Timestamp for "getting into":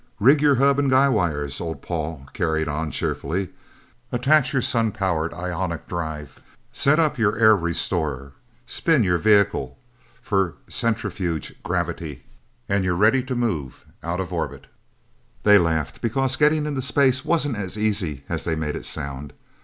16.35-16.81